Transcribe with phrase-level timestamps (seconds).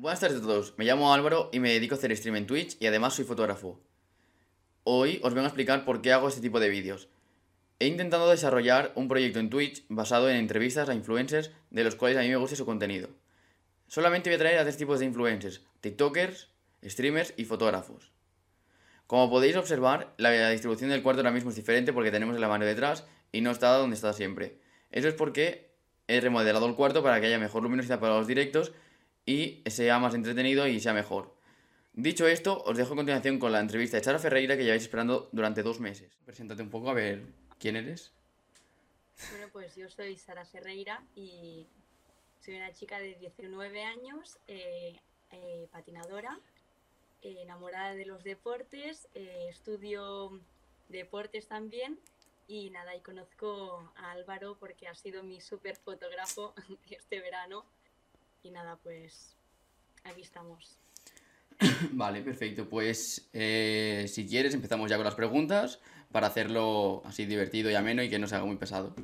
[0.00, 2.78] Buenas tardes a todos, me llamo Álvaro y me dedico a hacer stream en Twitch
[2.80, 3.78] y además soy fotógrafo.
[4.82, 7.10] Hoy os vengo a explicar por qué hago este tipo de vídeos.
[7.78, 12.16] He intentado desarrollar un proyecto en Twitch basado en entrevistas a influencers de los cuales
[12.16, 13.10] a mí me gusta su contenido.
[13.88, 16.48] Solamente voy a traer a tres tipos de influencers, TikTokers,
[16.82, 18.10] streamers y fotógrafos.
[19.06, 22.64] Como podéis observar, la distribución del cuarto ahora mismo es diferente porque tenemos la mano
[22.64, 24.60] detrás y no está donde está siempre.
[24.92, 25.74] Eso es porque
[26.08, 28.72] he remodelado el cuarto para que haya mejor luminosidad para los directos
[29.26, 31.36] y sea más entretenido y sea mejor.
[31.92, 35.28] Dicho esto, os dejo a continuación con la entrevista de Chara Ferreira que lleváis esperando
[35.32, 36.16] durante dos meses.
[36.24, 37.26] Preséntate un poco a ver
[37.58, 38.12] quién eres.
[39.30, 41.66] Bueno, pues yo soy Sara Ferreira y
[42.40, 44.98] soy una chica de 19 años, eh,
[45.30, 46.40] eh, patinadora,
[47.22, 50.40] eh, enamorada de los deportes, estudio
[50.88, 51.98] deportes también
[52.48, 56.54] y nada, y conozco a Álvaro porque ha sido mi súper fotógrafo
[56.90, 57.66] este verano
[58.42, 59.36] y nada, pues
[60.04, 60.78] aquí estamos.
[61.92, 62.68] Vale, perfecto.
[62.68, 65.80] Pues eh, si quieres empezamos ya con las preguntas
[66.12, 68.94] para hacerlo así divertido y ameno y que no se haga muy pesado.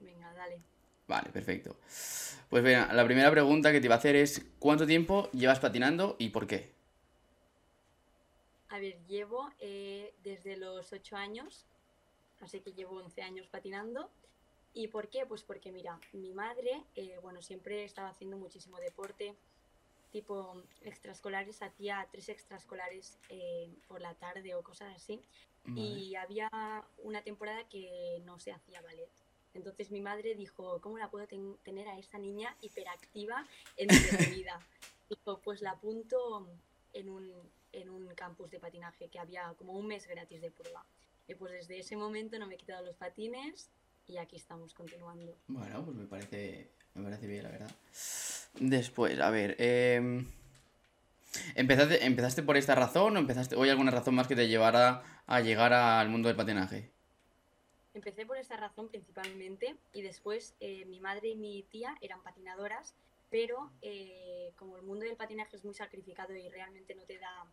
[0.00, 0.60] Venga, dale.
[1.06, 1.76] Vale, perfecto.
[2.48, 6.16] Pues venga, la primera pregunta que te iba a hacer es ¿cuánto tiempo llevas patinando
[6.18, 6.72] y por qué?
[8.70, 11.64] A ver, llevo eh, desde los 8 años,
[12.40, 14.10] así que llevo 11 años patinando
[14.78, 15.26] ¿Y por qué?
[15.26, 19.34] Pues porque, mira, mi madre, eh, bueno, siempre estaba haciendo muchísimo deporte,
[20.12, 25.20] tipo extraescolares, hacía tres extraescolares eh, por la tarde o cosas así.
[25.74, 26.48] Y había
[26.98, 29.10] una temporada que no se hacía ballet.
[29.52, 33.44] Entonces mi madre dijo, ¿cómo la puedo tener a esta niña hiperactiva
[33.76, 33.94] en mi
[34.44, 34.60] vida?
[35.10, 36.46] dijo, pues la apunto
[36.92, 37.32] en un,
[37.72, 40.86] en un campus de patinaje que había como un mes gratis de prueba.
[41.26, 43.72] Y pues desde ese momento no me he quitado los patines
[44.08, 45.36] y aquí estamos continuando.
[45.46, 47.70] Bueno, pues me parece, me parece bien, la verdad.
[48.58, 50.24] Después, a ver, eh,
[51.54, 55.22] ¿empezaste, ¿empezaste por esta razón o empezaste, o hay alguna razón más que te llevara
[55.26, 56.90] a llegar al mundo del patinaje?
[57.94, 62.94] Empecé por esta razón principalmente y después eh, mi madre y mi tía eran patinadoras,
[63.30, 67.44] pero eh, como el mundo del patinaje es muy sacrificado y realmente no te da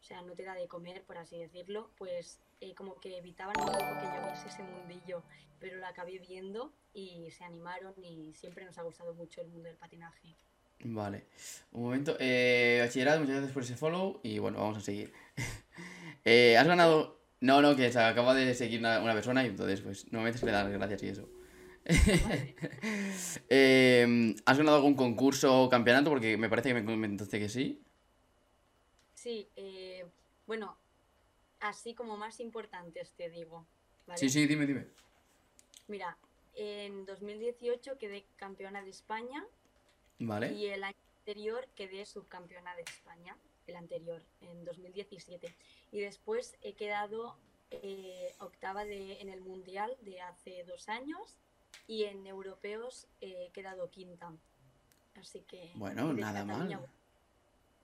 [0.00, 3.54] o sea, no te da de comer, por así decirlo, pues eh, como que evitaban
[3.58, 5.22] un poco que yo viese ese mundillo,
[5.58, 9.68] pero lo acabé viendo y se animaron y siempre nos ha gustado mucho el mundo
[9.68, 10.36] del patinaje.
[10.82, 11.26] Vale,
[11.72, 12.16] un momento.
[12.18, 15.12] Eh, bachillerato, muchas gracias por ese follow y bueno, vamos a seguir.
[16.24, 17.20] eh, has ganado...
[17.42, 20.30] No, no, que se acaba de seguir una, una persona y entonces pues no me
[20.30, 21.26] le dar gracias y eso.
[23.48, 26.10] eh, ¿Has ganado algún concurso o campeonato?
[26.10, 27.82] Porque me parece que me comentaste que sí.
[29.20, 30.06] Sí, eh,
[30.46, 30.78] bueno,
[31.60, 33.66] así como más importantes te digo.
[34.16, 34.86] Sí, sí, dime, dime.
[35.88, 36.16] Mira,
[36.54, 39.44] en 2018 quedé campeona de España.
[40.20, 40.54] Vale.
[40.54, 43.36] Y el año anterior quedé subcampeona de España,
[43.66, 45.54] el anterior, en 2017.
[45.92, 47.36] Y después he quedado
[47.70, 51.36] eh, octava de, en el Mundial de hace dos años
[51.86, 54.32] y en europeos he quedado quinta.
[55.16, 55.72] Así que...
[55.74, 56.88] Bueno, nada mal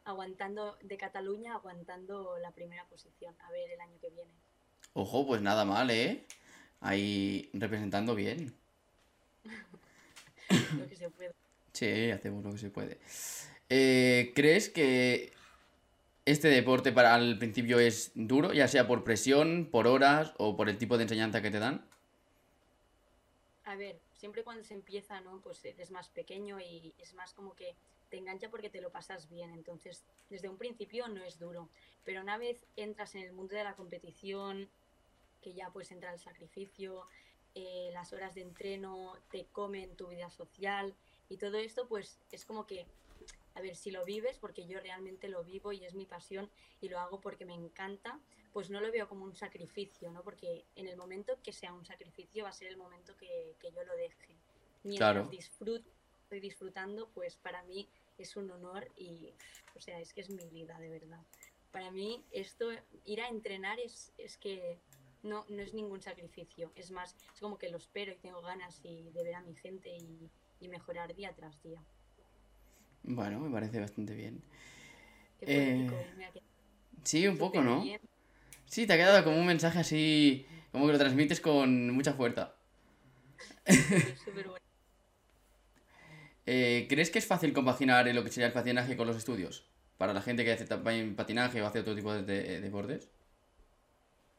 [0.06, 3.34] aguantando de Cataluña, aguantando la primera posición.
[3.40, 4.30] A ver el año que viene.
[4.94, 6.24] Ojo, pues nada mal, ¿eh?
[6.80, 8.54] Ahí representando bien.
[10.78, 11.34] lo que se puede.
[11.72, 12.98] Sí, hacemos lo que se puede.
[13.68, 15.32] Eh, ¿Crees que
[16.24, 20.68] este deporte para al principio es duro, ya sea por presión, por horas o por
[20.68, 21.84] el tipo de enseñanza que te dan?
[23.64, 25.40] A ver, siempre cuando se empieza, ¿no?
[25.40, 27.74] Pues eres más pequeño y es más como que
[28.08, 29.52] te engancha porque te lo pasas bien.
[29.52, 31.68] Entonces, desde un principio no es duro.
[32.04, 34.68] Pero una vez entras en el mundo de la competición,
[35.40, 37.06] que ya pues entra el sacrificio,
[37.54, 40.94] eh, las horas de entreno, te comen tu vida social
[41.28, 42.86] y todo esto, pues es como que,
[43.54, 46.50] a ver, si lo vives, porque yo realmente lo vivo y es mi pasión
[46.80, 48.20] y lo hago porque me encanta,
[48.52, 50.22] pues no lo veo como un sacrificio, ¿no?
[50.22, 53.84] Porque en el momento que sea un sacrificio va a ser el momento que, yo
[53.84, 54.36] lo deje.
[54.82, 55.95] Mientras disfruto
[56.26, 57.88] estoy disfrutando, pues para mí
[58.18, 59.30] es un honor y,
[59.76, 61.20] o sea, es que es mi vida, de verdad.
[61.70, 62.66] Para mí esto,
[63.04, 64.76] ir a entrenar es, es que
[65.22, 68.80] no, no es ningún sacrificio, es más, es como que lo espero y tengo ganas
[68.82, 70.30] y de ver a mi gente y,
[70.68, 71.80] mejorar día tras día.
[73.04, 74.42] Bueno, me parece bastante bien.
[75.40, 75.88] Eh,
[77.04, 77.84] sí, un poco, ¿no?
[78.64, 82.56] Sí, te ha quedado como un mensaje así, como que lo transmites con mucha fuerza.
[84.24, 84.65] Súper bueno.
[86.46, 89.68] Eh, ¿Crees que es fácil compaginar lo que sería el patinaje con los estudios?
[89.98, 93.10] Para la gente que hace patinaje o hace otro tipo de, deportes.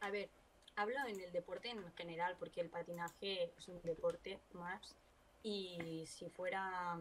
[0.00, 0.30] A ver,
[0.76, 4.96] hablo en el deporte en general, porque el patinaje es un deporte más.
[5.42, 6.98] Y si fuera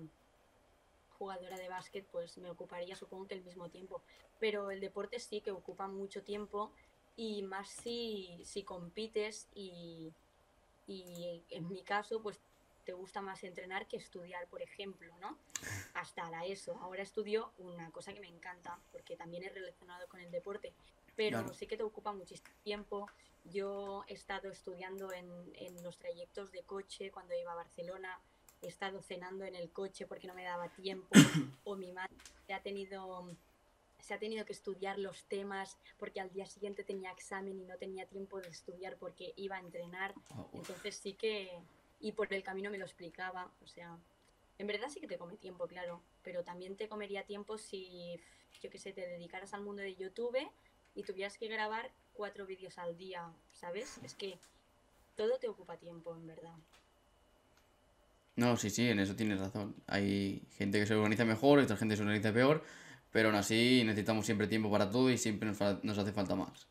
[1.17, 4.01] jugadora de básquet, pues me ocuparía supongo que el mismo tiempo.
[4.39, 6.73] Pero el deporte sí que ocupa mucho tiempo
[7.15, 10.11] y más si, si compites y,
[10.85, 12.39] y en mi caso, pues
[12.87, 15.37] te gusta más entrenar que estudiar, por ejemplo, ¿no?
[15.93, 16.79] Hasta la ESO.
[16.79, 20.73] Ahora estudio una cosa que me encanta, porque también es relacionado con el deporte,
[21.13, 21.53] pero Claro.
[21.53, 23.09] sí que te ocupa muchísimo tiempo.
[23.43, 28.21] Yo he estado estudiando en, en los trayectos de coche cuando iba a Barcelona,
[28.61, 31.09] he estado cenando en el coche porque no me daba tiempo,
[31.65, 32.15] o mi madre
[32.53, 33.29] ha tenido
[33.99, 37.75] se ha tenido que estudiar los temas porque al día siguiente tenía examen y no
[37.77, 40.13] tenía tiempo de estudiar porque iba a entrenar.
[40.53, 40.55] Uf.
[40.55, 41.51] Entonces sí que...
[41.99, 43.51] Y por el camino me lo explicaba.
[43.61, 43.97] O sea,
[44.57, 46.01] en verdad sí que te come tiempo, claro.
[46.23, 48.19] Pero también te comería tiempo si,
[48.61, 50.37] yo qué sé, te dedicaras al mundo de YouTube
[50.95, 53.99] y tuvieras que grabar cuatro vídeos al día, ¿sabes?
[54.03, 54.39] Es que
[55.15, 56.57] todo te ocupa tiempo, en verdad.
[58.35, 59.75] No, sí, sí, en eso tienes razón.
[59.87, 62.63] Hay gente que se organiza mejor, otra gente se organiza peor,
[63.11, 66.35] pero aún así necesitamos siempre tiempo para todo y siempre nos, fa- nos hace falta
[66.35, 66.67] más.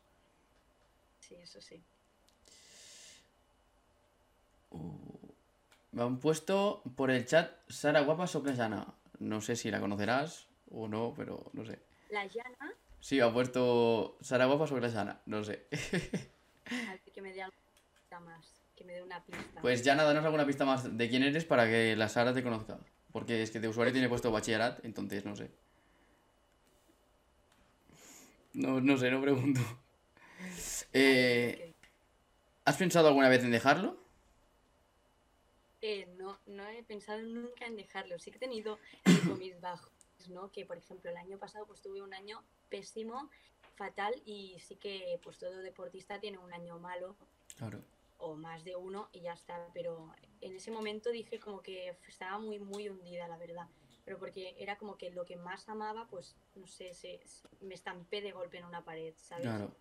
[1.19, 1.83] Sí, eso sí.
[5.97, 8.93] Me han puesto por el chat Sara Guapa Soclasana.
[9.17, 11.79] No sé si la conocerás o no, pero no sé.
[12.11, 15.65] La llana, Sí, me ha puesto Sara Guapa Soclasana, no sé.
[15.71, 17.63] a ver que me dé alguna
[17.95, 19.59] pista más, que me dé una pista.
[19.59, 22.43] Pues ya nada, danos alguna pista más de quién eres para que la Sara te
[22.43, 22.77] conozca.
[23.11, 25.49] Porque es que de usuario tiene puesto bachillerat, entonces no sé.
[28.53, 29.61] No, no sé, no pregunto.
[30.93, 31.73] Eh,
[32.65, 34.06] ¿has pensado alguna vez en dejarlo?
[35.89, 38.19] Eh, no, no he pensado nunca en dejarlo.
[38.19, 39.93] Sí que he tenido tipo, mis bajos,
[40.27, 40.51] ¿no?
[40.51, 43.29] Que por ejemplo el año pasado pues tuve un año pésimo,
[43.75, 47.15] fatal y sí que pues todo deportista tiene un año malo
[47.55, 47.81] Claro.
[48.17, 49.69] o más de uno y ya está.
[49.73, 53.67] Pero en ese momento dije como que estaba muy muy hundida, la verdad.
[54.03, 57.75] Pero porque era como que lo que más amaba, pues no sé, se, se- me
[57.75, 59.45] estampé de golpe en una pared, ¿sabes?
[59.45, 59.71] Claro.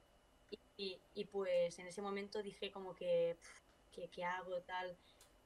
[0.50, 3.36] Y, y- y, pues en ese momento dije como que,
[3.92, 4.96] ¿qué, qué hago tal?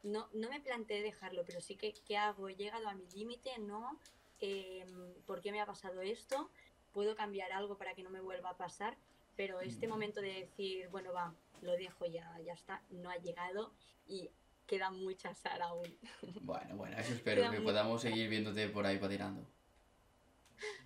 [0.03, 2.49] No, no me planteé dejarlo, pero sí que, ¿qué hago?
[2.49, 3.99] He llegado a mi límite, ¿no?
[4.41, 6.51] Em, ¿Por qué me ha pasado esto?
[6.93, 8.97] ¿Puedo cambiar algo para que no me vuelva a pasar?
[9.37, 9.91] Pero este Mm.
[9.91, 13.73] momento de decir, bueno, va, lo dejo ya, ya está, no ha llegado
[14.09, 14.31] y
[14.67, 15.95] queda mucha Sara aún.
[16.43, 19.45] Bueno, bueno, eso espero, Queda que podamos seguir viéndote por ahí patinando.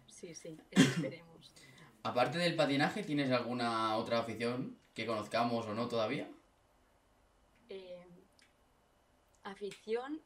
[0.08, 1.52] Sí, sí, eso esperemos.
[2.02, 6.28] Aparte del patinaje, ¿tienes alguna otra afición que conozcamos o no todavía?
[7.68, 8.06] Eh,
[9.44, 10.20] afición.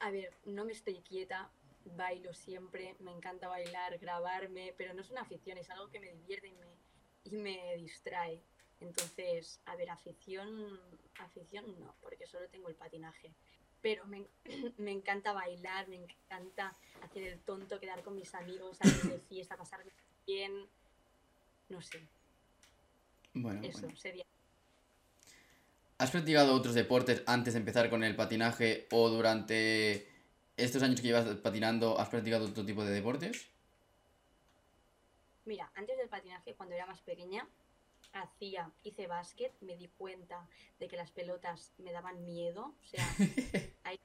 [0.00, 1.50] A ver, no me estoy quieta,
[1.84, 6.12] bailo siempre, me encanta bailar, grabarme, pero no es una afición, es algo que me
[6.12, 6.66] divierte y me,
[7.24, 8.42] y me distrae.
[8.80, 10.80] Entonces, a ver, afición,
[11.20, 13.32] afición no, porque solo tengo el patinaje.
[13.80, 14.26] Pero me,
[14.78, 19.56] me encanta bailar, me encanta hacer el tonto, quedar con mis amigos, salir de fiesta,
[19.56, 19.92] pasarme
[20.26, 20.68] bien.
[21.68, 22.08] No sé,
[23.34, 23.96] Bueno, eso bueno.
[23.96, 24.24] sería.
[26.02, 30.08] ¿Has practicado otros deportes antes de empezar con el patinaje o durante
[30.56, 33.48] estos años que llevas patinando has practicado otro tipo de deportes?
[35.44, 37.46] Mira, antes del patinaje, cuando era más pequeña,
[38.14, 40.48] hacía, hice básquet, me di cuenta
[40.80, 43.06] de que las pelotas me daban miedo, o sea,
[43.84, 44.00] hay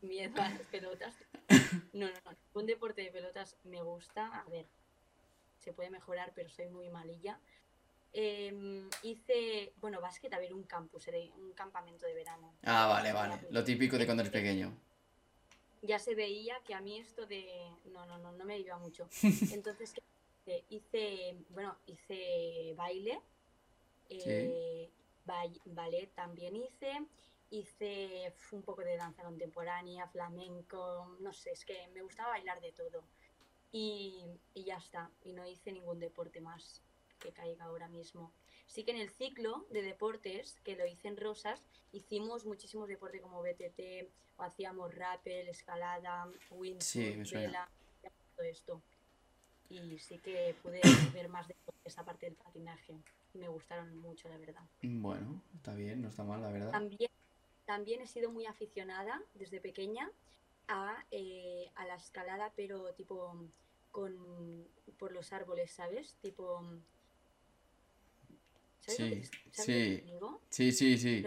[0.00, 1.12] miedo a las pelotas.
[1.92, 4.66] No, no, no, un deporte de pelotas me gusta, a ver,
[5.58, 7.40] se puede mejorar, pero soy muy malilla.
[8.14, 11.06] Em, hice, bueno, básquet, a ver, un campus,
[11.38, 12.54] un campamento de verano.
[12.62, 13.46] Ah, vale, vale.
[13.50, 14.76] Lo típico de cuando eres pequeño.
[15.82, 17.44] ya se veía que a mí esto de
[17.86, 19.08] no no no no me iba mucho
[19.52, 20.02] entonces ¿qué
[20.46, 20.64] hice?
[20.70, 23.20] hice bueno hice baile
[24.08, 24.88] eh,
[25.24, 27.04] ba- ballet también hice
[27.50, 32.70] hice un poco de danza contemporánea flamenco no sé es que me gustaba bailar de
[32.72, 33.02] todo
[33.72, 36.80] y, y ya está y no hice ningún deporte más
[37.22, 38.32] que caiga ahora mismo
[38.72, 41.62] sí que en el ciclo de deportes que lo hice en Rosas
[41.92, 47.68] hicimos muchísimos deportes como BTT o hacíamos rappel, escalada, windsurf, Sí, vela,
[48.34, 48.82] todo esto.
[49.68, 50.80] Y sí que pude
[51.14, 52.94] ver más de esa parte del patinaje.
[53.34, 54.62] Me gustaron mucho, la verdad.
[54.82, 56.70] Bueno, está bien, no está mal, la verdad.
[56.70, 57.10] También,
[57.66, 60.10] también he sido muy aficionada desde pequeña
[60.68, 63.36] a, eh, a la escalada, pero tipo
[63.90, 64.66] con
[64.98, 66.16] por los árboles, ¿sabes?
[66.22, 66.64] Tipo.
[68.84, 69.72] ¿Sabes lo que- Sí, lo sí.
[69.72, 70.40] que digo?
[70.50, 71.24] Sí, sí, sí.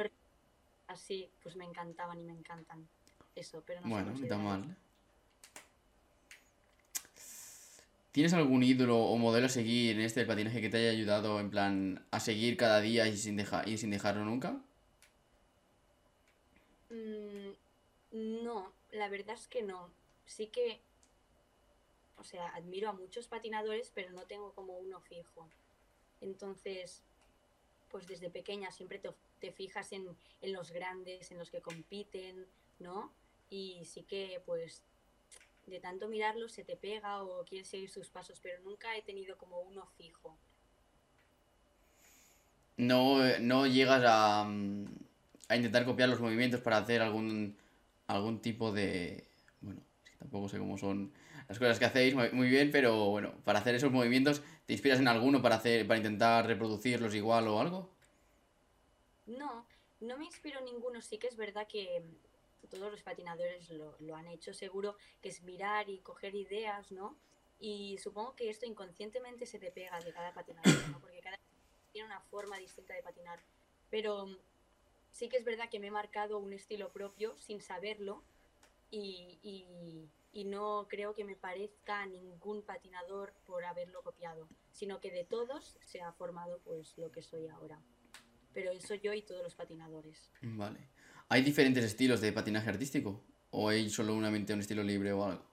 [0.88, 2.88] Así, pues me encantaban y me encantan.
[3.36, 4.58] Eso, pero no Bueno, llama.
[4.58, 4.78] mal.
[8.12, 11.40] ¿Tienes algún ídolo o modelo a seguir en este del patinaje que te haya ayudado
[11.42, 14.62] en plan a seguir cada día y sin dejar y sin dejarlo nunca?
[16.90, 17.52] Mm,
[18.44, 19.90] no, la verdad es que no.
[20.26, 20.80] sí que,
[22.18, 25.48] o sea, admiro a muchos patinadores, pero no tengo como uno fijo.
[26.22, 27.04] Entonces,
[27.96, 29.10] pues desde pequeña siempre te,
[29.40, 30.06] te fijas en,
[30.42, 32.46] en los grandes, en los que compiten,
[32.78, 33.14] ¿no?
[33.50, 34.84] Y sí que pues
[35.66, 39.38] de tanto mirarlo se te pega o quieres seguir sus pasos, pero nunca he tenido
[39.38, 40.38] como uno fijo.
[42.76, 44.88] No, eh, no llegas a, mm,
[45.48, 47.56] a intentar copiar los movimientos para hacer algún,
[48.08, 49.26] algún tipo de...
[49.62, 49.80] Bueno,
[50.20, 51.14] tampoco sé cómo son
[51.48, 55.08] las cosas que hacéis muy bien, pero bueno, para hacer esos movimientos, ¿te inspiras en
[55.08, 57.90] alguno para hacer, para intentar reproducirlos igual o algo?
[59.26, 59.66] No,
[60.02, 61.02] no me inspiro en ninguno.
[61.02, 62.04] Sí que es verdad que
[62.70, 67.16] todos los patinadores lo, lo han hecho seguro, que es mirar y coger ideas, ¿no?
[67.60, 71.00] Y supongo que esto inconscientemente se te pega de cada patinador, ¿no?
[71.00, 71.38] Porque cada
[71.92, 73.40] tiene una forma distinta de patinar.
[73.90, 74.28] Pero
[75.12, 78.24] sí que es verdad que me he marcado un estilo propio sin saberlo
[78.92, 85.00] y, y- y no creo que me parezca a ningún patinador por haberlo copiado, sino
[85.00, 87.82] que de todos se ha formado pues lo que soy ahora.
[88.54, 90.30] Pero eso yo y todos los patinadores.
[90.42, 90.90] Vale.
[91.30, 93.24] ¿Hay diferentes estilos de patinaje artístico?
[93.50, 95.46] ¿O hay solo únicamente un estilo libre o algo?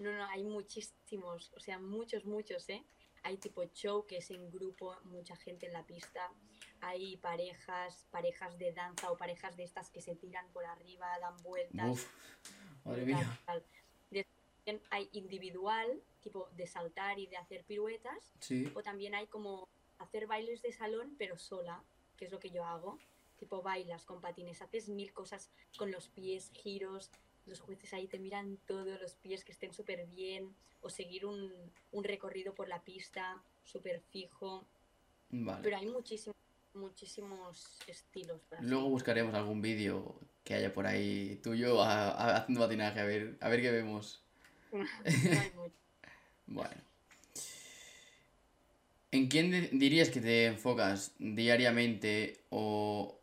[0.00, 2.84] No, no, hay muchísimos, o sea, muchos, muchos, ¿eh?
[3.22, 6.32] Hay tipo show, que es en grupo, mucha gente en la pista.
[6.80, 11.36] Hay parejas, parejas de danza o parejas de estas que se tiran por arriba, dan
[11.44, 11.90] vueltas.
[11.90, 12.08] Uf,
[12.88, 13.40] madre mía.
[13.44, 18.34] también hay individual, tipo de saltar y de hacer piruetas.
[18.40, 18.70] Sí.
[18.74, 19.68] O también hay como
[19.98, 21.82] hacer bailes de salón, pero sola,
[22.16, 22.98] que es lo que yo hago.
[23.38, 27.10] Tipo bailas con patines, haces mil cosas con los pies, giros.
[27.46, 30.54] Los jueces ahí te miran todos los pies que estén súper bien.
[30.80, 31.52] O seguir un,
[31.92, 34.64] un recorrido por la pista súper fijo.
[35.30, 35.60] Vale.
[35.62, 36.36] Pero hay muchísimos,
[36.74, 38.40] muchísimos estilos.
[38.60, 43.36] Luego buscaremos algún vídeo que haya por ahí tuyo a- a- haciendo patinaje, a ver,
[43.40, 44.22] a ver qué vemos.
[46.50, 46.80] Bueno.
[49.10, 53.18] ¿En quién di- dirías que te enfocas diariamente o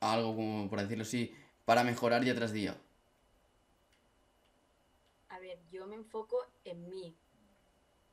[0.00, 1.32] algo como, por decirlo así,
[1.64, 2.76] para mejorar día tras día?
[5.28, 7.14] A ver, yo me enfoco en mí.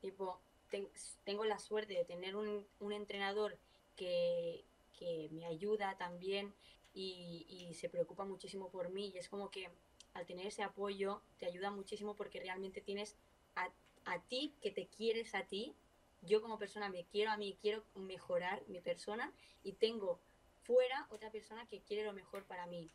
[0.00, 0.40] Tipo,
[0.70, 0.88] ten-
[1.24, 3.56] tengo la suerte de tener un, un entrenador
[3.96, 4.64] que,
[4.98, 6.54] que me ayuda también
[6.94, 9.12] y, y se preocupa muchísimo por mí.
[9.14, 9.68] Y es como que
[10.14, 13.16] al tener ese apoyo te ayuda muchísimo porque realmente tienes
[13.56, 13.68] a,
[14.04, 15.74] a ti que te quieres a ti.
[16.22, 20.18] Yo como persona me quiero a mí, quiero mejorar mi persona y tengo
[20.64, 22.90] fuera otra persona que quiere lo mejor para mí.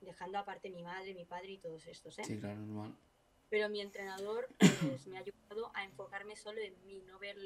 [0.00, 2.24] Dejando aparte mi madre, mi padre y todos estos, ¿eh?
[2.24, 2.94] Sí, claro, normal.
[3.48, 7.36] pero mi entrenador pues, me ha ayudado a enfocarme solo en mí, no ver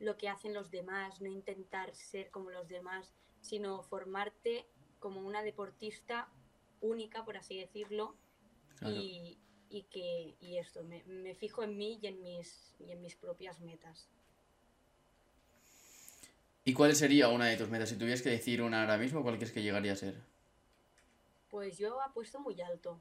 [0.00, 4.66] lo que hacen los demás, no intentar ser como los demás, sino formarte
[5.00, 6.28] como una deportista
[6.80, 8.14] única, por así decirlo,
[8.78, 8.94] Claro.
[8.94, 9.38] y,
[9.70, 13.16] y que y esto, me, me fijo en mí y en mis, y en mis
[13.16, 14.08] propias metas.
[16.64, 17.88] ¿Y cuál sería una de tus metas?
[17.88, 20.14] Si tuvieras que decir una ahora mismo, ¿cuál crees que llegaría a ser?
[21.50, 23.00] Pues yo apuesto muy alto.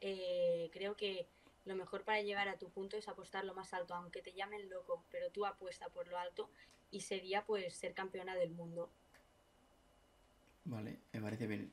[0.00, 1.26] Eh, creo que
[1.66, 4.70] lo mejor para llegar a tu punto es apostar lo más alto, aunque te llamen
[4.70, 6.48] loco, pero tú apuesta por lo alto
[6.90, 8.88] y sería pues ser campeona del mundo.
[10.64, 11.70] Vale, me parece bien.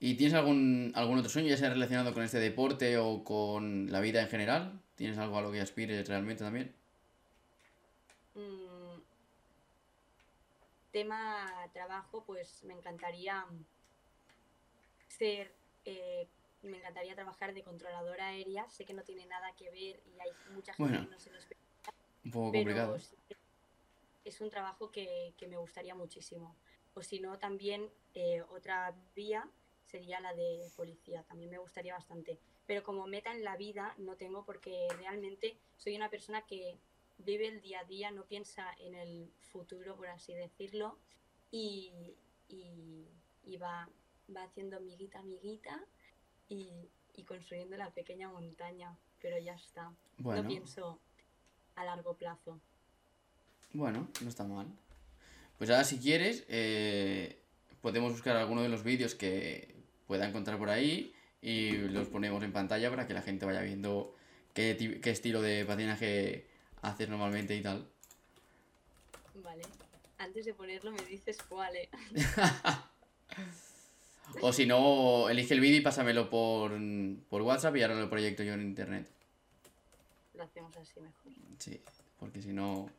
[0.00, 4.00] ¿Y tienes algún, algún otro sueño, ya sea relacionado con este deporte o con la
[4.00, 4.80] vida en general?
[4.96, 6.74] ¿Tienes algo a lo que aspires realmente también?
[8.34, 9.00] Mm,
[10.92, 13.46] tema trabajo, pues me encantaría
[15.08, 15.52] ser,
[15.84, 16.28] eh,
[16.64, 18.68] me encantaría trabajar de controladora aérea.
[18.68, 21.06] Sé que no tiene nada que ver y hay mucha gente Bueno.
[21.06, 21.60] que no se lo espera,
[22.24, 22.96] Un poco pero complicado.
[24.24, 26.56] es un trabajo que, que me gustaría muchísimo.
[26.94, 29.48] O si no, también eh, otra vía
[29.84, 31.22] sería la de policía.
[31.24, 32.38] También me gustaría bastante.
[32.66, 36.78] Pero como meta en la vida no tengo porque realmente soy una persona que
[37.18, 40.98] vive el día a día, no piensa en el futuro, por así decirlo,
[41.50, 42.16] y,
[42.48, 43.06] y,
[43.44, 43.88] y va,
[44.34, 45.84] va haciendo miguita, miguita
[46.48, 46.68] y,
[47.16, 48.96] y construyendo la pequeña montaña.
[49.20, 49.90] Pero ya está.
[50.18, 50.98] Bueno, No pienso
[51.76, 52.60] a largo plazo.
[53.72, 54.66] bueno, no está mal.
[55.58, 57.40] Pues ahora si quieres, eh,
[57.80, 59.74] podemos buscar alguno de los vídeos que
[60.06, 64.14] pueda encontrar por ahí y los ponemos en pantalla para que la gente vaya viendo
[64.52, 66.46] qué estilo de patinaje
[66.82, 67.88] haces normalmente y tal.
[69.34, 69.62] Vale.
[70.18, 71.88] Antes de ponerlo me dices cuál, ¿eh?
[74.40, 76.72] O si no, elige el vídeo y pásamelo por,
[77.28, 79.08] por WhatsApp y ahora lo proyecto yo en internet.
[80.34, 81.32] Lo hacemos así mejor.
[81.58, 81.80] Sí,
[82.18, 82.90] porque si no...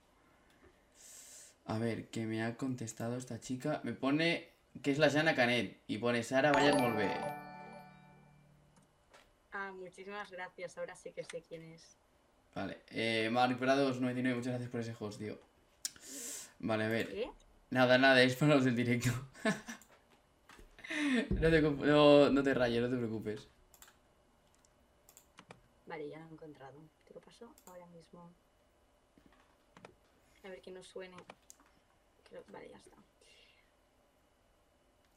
[1.68, 3.82] A ver, que me ha contestado esta chica.
[3.84, 4.50] Me pone
[4.82, 7.18] que es la Jana Canet y pone Sara vaya volver.
[9.52, 10.78] Ah, muchísimas gracias.
[10.78, 11.98] Ahora sí que sé quién es.
[12.54, 12.80] Vale.
[12.92, 15.40] Eh, Prado99, muchas gracias por ese host, tío.
[16.60, 17.10] Vale, a ver.
[17.10, 17.30] ¿Qué?
[17.72, 19.10] Nada, nada, es para los del directo.
[21.42, 23.48] no, te, no, no te rayes, no te preocupes.
[25.86, 26.80] Vale, ya lo he encontrado.
[27.08, 28.34] Te lo paso ahora mismo.
[30.44, 31.16] A ver que no suene.
[32.30, 32.96] Creo- Vale, ya está.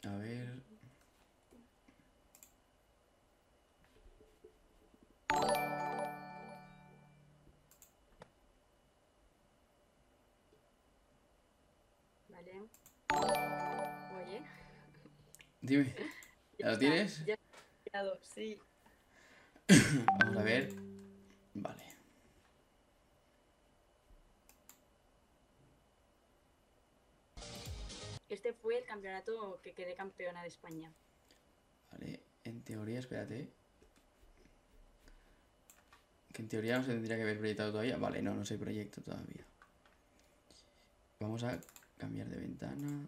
[0.08, 0.62] A ver.
[15.68, 15.94] Dime.
[16.58, 17.24] ¿Ya lo tienes?
[17.26, 18.58] Ya he creado, sí.
[20.20, 20.72] Vamos a ver.
[21.52, 21.84] Vale.
[28.30, 30.90] Este fue el campeonato que quedé campeona de España.
[31.92, 32.20] Vale.
[32.44, 33.52] En teoría, espérate.
[36.32, 37.98] Que en teoría no se tendría que haber proyectado todavía.
[37.98, 39.44] Vale, no, no se proyecto todavía.
[41.20, 41.60] Vamos a
[41.98, 43.06] cambiar de ventana.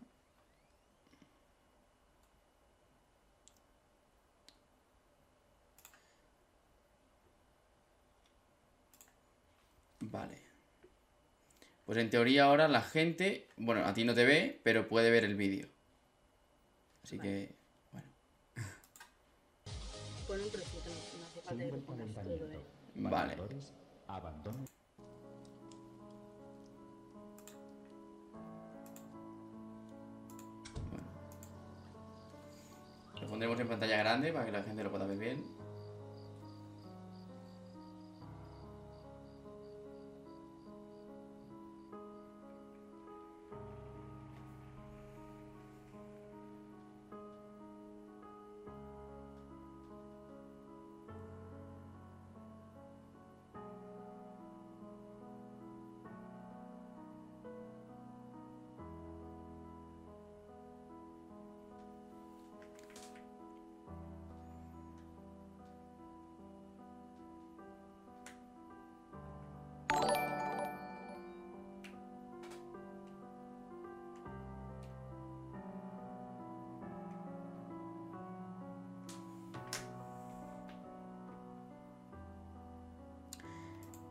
[10.10, 10.38] Vale.
[11.86, 15.24] Pues en teoría ahora la gente, bueno, a ti no te ve, pero puede ver
[15.24, 15.68] el vídeo.
[17.02, 17.28] Así Vale.
[17.30, 17.56] que,
[17.92, 18.08] bueno,
[20.28, 22.52] Pon un trocito, no, no hace falta que Sigue lo el pongas todo, calentamiento.
[22.54, 22.64] eh.
[22.94, 23.36] Vale.
[24.06, 24.58] Abandono.
[30.90, 31.04] bueno.
[33.20, 35.59] Lo pondremos en pantalla grande para que la gente lo pueda ver bien.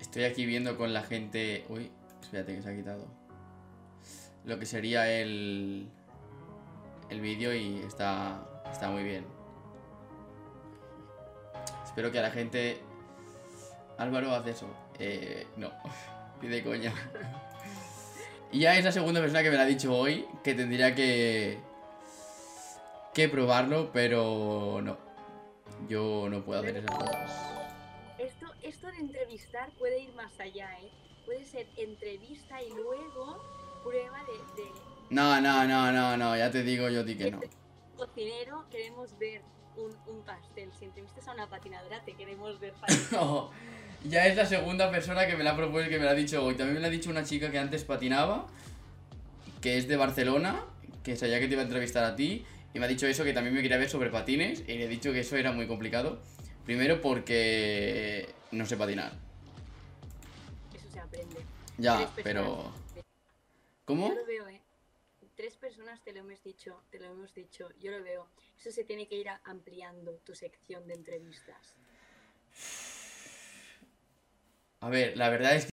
[0.10, 1.65] Estoy aquí viendo con la gente.
[1.69, 3.06] Uy, espérate que se ha quitado.
[4.43, 5.88] Lo que sería el.
[7.12, 8.43] El vídeo y está.
[8.72, 9.24] Está muy bien.
[11.86, 12.80] Espero que a la gente.
[14.00, 14.65] Álvaro hace eso.
[14.98, 15.72] Eh, no,
[16.41, 16.91] pide coña.
[18.52, 21.60] Y ya es la segunda persona que me lo ha dicho hoy que tendría que.
[23.13, 24.98] que probarlo, pero no.
[25.88, 27.59] Yo no puedo hacer esas cosas.
[29.29, 30.89] Entrevistar puede ir más allá, ¿eh?
[31.23, 33.39] Puede ser entrevista y luego
[33.83, 34.69] prueba de, de
[35.11, 37.39] No, no, no, no, no, ya te digo yo a ti que no.
[37.95, 38.65] cocinero.
[38.71, 39.43] Queremos ver
[39.77, 40.71] un, un pastel.
[40.79, 42.73] Si entrevistas a una patinadora, te queremos ver.
[43.11, 43.51] No,
[44.03, 46.15] ya es la segunda persona que me la ha propuesto y que me la ha
[46.15, 46.55] dicho hoy.
[46.55, 48.47] También me la ha dicho una chica que antes patinaba,
[49.61, 50.65] que es de Barcelona,
[51.03, 53.33] que sabía que te iba a entrevistar a ti, y me ha dicho eso, que
[53.33, 56.19] también me quería ver sobre patines, y le he dicho que eso era muy complicado.
[56.69, 59.12] Primero porque no sé patinar.
[60.71, 61.43] Eso se aprende.
[61.79, 62.58] Ya, pero...
[62.58, 63.05] personas.
[63.86, 64.10] ¿Cómo?
[64.10, 64.62] Yo lo veo, ¿eh?
[65.36, 67.69] Tres personas te lo hemos dicho, te lo hemos dicho.
[67.79, 68.27] Yo lo veo.
[68.60, 71.75] Eso se tiene que ir ampliando tu sección de entrevistas.
[74.82, 75.67] A ver, la verdad es que...